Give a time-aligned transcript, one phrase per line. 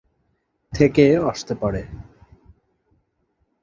[0.73, 1.81] থেকে আসতে পারে!